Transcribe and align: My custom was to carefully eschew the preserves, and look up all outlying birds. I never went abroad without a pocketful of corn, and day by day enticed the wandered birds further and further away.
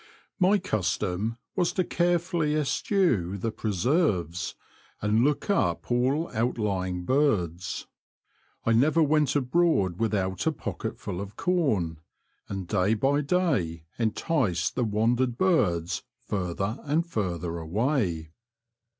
My 0.39 0.57
custom 0.57 1.37
was 1.55 1.73
to 1.73 1.83
carefully 1.83 2.55
eschew 2.55 3.37
the 3.37 3.51
preserves, 3.51 4.55
and 4.99 5.23
look 5.23 5.47
up 5.47 5.91
all 5.91 6.27
outlying 6.33 7.03
birds. 7.05 7.85
I 8.65 8.71
never 8.73 9.03
went 9.03 9.35
abroad 9.35 9.99
without 9.99 10.47
a 10.47 10.51
pocketful 10.51 11.21
of 11.21 11.35
corn, 11.35 11.99
and 12.49 12.67
day 12.67 12.95
by 12.95 13.21
day 13.21 13.83
enticed 13.99 14.73
the 14.73 14.85
wandered 14.85 15.37
birds 15.37 16.01
further 16.17 16.79
and 16.83 17.05
further 17.05 17.59
away. 17.59 18.31